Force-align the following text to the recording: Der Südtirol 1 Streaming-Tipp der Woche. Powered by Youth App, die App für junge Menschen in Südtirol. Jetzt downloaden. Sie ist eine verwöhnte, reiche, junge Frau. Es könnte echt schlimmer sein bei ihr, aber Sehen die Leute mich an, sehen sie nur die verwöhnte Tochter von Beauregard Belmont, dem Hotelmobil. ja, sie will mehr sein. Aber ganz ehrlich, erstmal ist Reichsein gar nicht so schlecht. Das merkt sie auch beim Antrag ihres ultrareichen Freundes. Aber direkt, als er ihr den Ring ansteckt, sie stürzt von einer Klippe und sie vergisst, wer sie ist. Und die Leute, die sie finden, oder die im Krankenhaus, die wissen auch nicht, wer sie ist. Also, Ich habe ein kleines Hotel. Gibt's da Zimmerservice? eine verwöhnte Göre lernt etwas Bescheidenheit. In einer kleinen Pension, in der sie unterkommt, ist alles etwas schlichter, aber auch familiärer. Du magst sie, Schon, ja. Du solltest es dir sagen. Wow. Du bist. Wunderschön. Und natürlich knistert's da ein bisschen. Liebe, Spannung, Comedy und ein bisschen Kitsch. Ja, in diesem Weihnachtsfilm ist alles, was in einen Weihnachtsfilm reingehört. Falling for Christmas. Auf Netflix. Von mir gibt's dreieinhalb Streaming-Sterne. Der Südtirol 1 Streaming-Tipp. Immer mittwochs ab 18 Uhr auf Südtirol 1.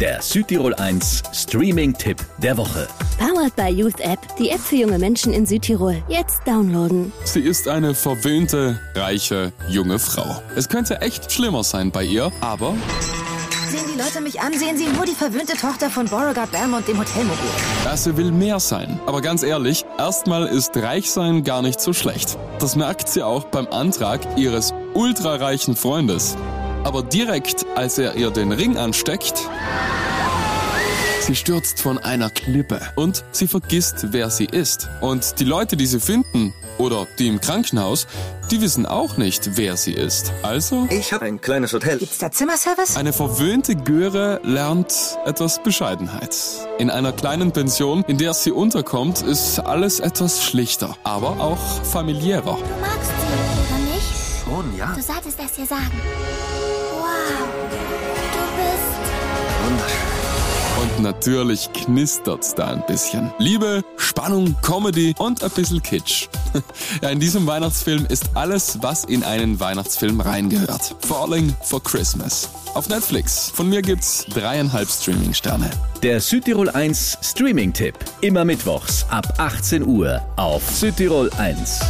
Der 0.00 0.22
Südtirol 0.22 0.74
1 0.74 1.24
Streaming-Tipp 1.32 2.24
der 2.38 2.56
Woche. 2.56 2.86
Powered 3.18 3.56
by 3.56 3.68
Youth 3.68 4.00
App, 4.00 4.20
die 4.38 4.50
App 4.50 4.60
für 4.60 4.76
junge 4.76 4.98
Menschen 4.98 5.32
in 5.32 5.44
Südtirol. 5.44 6.00
Jetzt 6.08 6.46
downloaden. 6.46 7.12
Sie 7.24 7.40
ist 7.40 7.66
eine 7.66 7.94
verwöhnte, 7.94 8.78
reiche, 8.94 9.52
junge 9.68 9.98
Frau. 9.98 10.40
Es 10.54 10.68
könnte 10.68 11.00
echt 11.00 11.32
schlimmer 11.32 11.64
sein 11.64 11.90
bei 11.90 12.04
ihr, 12.04 12.30
aber 12.40 12.74
Sehen 13.70 13.84
die 13.92 13.98
Leute 13.98 14.20
mich 14.22 14.40
an, 14.40 14.56
sehen 14.56 14.78
sie 14.78 14.86
nur 14.86 15.04
die 15.04 15.12
verwöhnte 15.12 15.54
Tochter 15.54 15.90
von 15.90 16.06
Beauregard 16.06 16.52
Belmont, 16.52 16.86
dem 16.86 16.98
Hotelmobil. 16.98 17.50
ja, 17.84 17.96
sie 17.96 18.16
will 18.16 18.30
mehr 18.30 18.60
sein. 18.60 19.00
Aber 19.04 19.20
ganz 19.20 19.42
ehrlich, 19.42 19.84
erstmal 19.98 20.46
ist 20.46 20.76
Reichsein 20.76 21.42
gar 21.42 21.60
nicht 21.60 21.80
so 21.80 21.92
schlecht. 21.92 22.38
Das 22.60 22.76
merkt 22.76 23.08
sie 23.08 23.22
auch 23.22 23.44
beim 23.44 23.66
Antrag 23.66 24.20
ihres 24.38 24.72
ultrareichen 24.94 25.76
Freundes. 25.76 26.36
Aber 26.88 27.02
direkt, 27.02 27.66
als 27.76 27.98
er 27.98 28.14
ihr 28.16 28.30
den 28.30 28.50
Ring 28.50 28.78
ansteckt, 28.78 29.34
sie 31.20 31.36
stürzt 31.36 31.82
von 31.82 31.98
einer 31.98 32.30
Klippe 32.30 32.80
und 32.94 33.24
sie 33.30 33.46
vergisst, 33.46 34.06
wer 34.12 34.30
sie 34.30 34.46
ist. 34.46 34.88
Und 35.02 35.38
die 35.38 35.44
Leute, 35.44 35.76
die 35.76 35.84
sie 35.84 36.00
finden, 36.00 36.54
oder 36.78 37.06
die 37.18 37.28
im 37.28 37.42
Krankenhaus, 37.42 38.06
die 38.50 38.62
wissen 38.62 38.86
auch 38.86 39.18
nicht, 39.18 39.58
wer 39.58 39.76
sie 39.76 39.92
ist. 39.92 40.32
Also, 40.42 40.86
Ich 40.88 41.12
habe 41.12 41.26
ein 41.26 41.42
kleines 41.42 41.74
Hotel. 41.74 41.98
Gibt's 41.98 42.16
da 42.16 42.30
Zimmerservice? 42.30 42.96
eine 42.96 43.12
verwöhnte 43.12 43.76
Göre 43.76 44.40
lernt 44.42 45.18
etwas 45.26 45.62
Bescheidenheit. 45.62 46.34
In 46.78 46.88
einer 46.88 47.12
kleinen 47.12 47.52
Pension, 47.52 48.02
in 48.08 48.16
der 48.16 48.32
sie 48.32 48.50
unterkommt, 48.52 49.20
ist 49.20 49.58
alles 49.58 50.00
etwas 50.00 50.42
schlichter, 50.42 50.96
aber 51.04 51.38
auch 51.38 51.84
familiärer. 51.84 52.56
Du 52.56 52.80
magst 52.80 53.10
sie, 53.10 53.57
Schon, 54.58 54.76
ja. 54.76 54.92
Du 54.92 55.00
solltest 55.00 55.38
es 55.38 55.52
dir 55.52 55.66
sagen. 55.66 55.92
Wow. 56.98 57.08
Du 58.32 58.40
bist. 58.56 58.98
Wunderschön. 59.64 59.98
Und 60.82 61.02
natürlich 61.02 61.72
knistert's 61.72 62.54
da 62.56 62.68
ein 62.68 62.84
bisschen. 62.86 63.32
Liebe, 63.38 63.84
Spannung, 63.98 64.56
Comedy 64.62 65.14
und 65.18 65.44
ein 65.44 65.50
bisschen 65.50 65.82
Kitsch. 65.82 66.28
Ja, 67.02 67.10
in 67.10 67.20
diesem 67.20 67.46
Weihnachtsfilm 67.46 68.06
ist 68.06 68.30
alles, 68.34 68.78
was 68.80 69.04
in 69.04 69.22
einen 69.22 69.60
Weihnachtsfilm 69.60 70.20
reingehört. 70.20 70.96
Falling 71.06 71.54
for 71.62 71.80
Christmas. 71.82 72.48
Auf 72.74 72.88
Netflix. 72.88 73.52
Von 73.54 73.68
mir 73.68 73.82
gibt's 73.82 74.24
dreieinhalb 74.30 74.88
Streaming-Sterne. 74.88 75.70
Der 76.02 76.20
Südtirol 76.20 76.70
1 76.70 77.18
Streaming-Tipp. 77.22 77.94
Immer 78.22 78.44
mittwochs 78.44 79.06
ab 79.10 79.34
18 79.36 79.86
Uhr 79.86 80.20
auf 80.36 80.62
Südtirol 80.70 81.30
1. 81.38 81.80